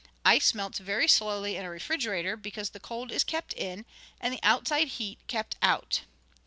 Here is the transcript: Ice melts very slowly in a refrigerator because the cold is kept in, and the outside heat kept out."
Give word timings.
Ice 0.25 0.55
melts 0.55 0.79
very 0.79 1.07
slowly 1.07 1.55
in 1.57 1.63
a 1.63 1.69
refrigerator 1.69 2.35
because 2.35 2.71
the 2.71 2.79
cold 2.79 3.11
is 3.11 3.23
kept 3.23 3.53
in, 3.53 3.85
and 4.19 4.33
the 4.33 4.39
outside 4.41 4.87
heat 4.97 5.19
kept 5.27 5.57
out." 5.61 6.01